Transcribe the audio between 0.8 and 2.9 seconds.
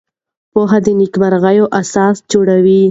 د نېکمرغۍ اساس جوړوي.